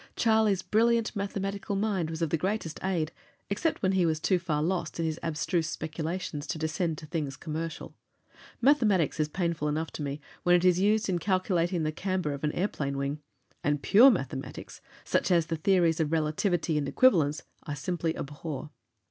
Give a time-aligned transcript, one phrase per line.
[0.15, 3.11] Charlie's brilliant mathematical mind was of the greatest aid,
[3.51, 7.37] except when he was too far lost in his abstruse speculations to descend to things
[7.37, 7.93] commercial.
[8.61, 12.43] Mathematics is painful enough to me when it is used in calculating the camber of
[12.43, 13.19] an airplane wing.
[13.63, 18.71] And pure mathematics, such as the theories of relativity and equivalence, I simply abhor.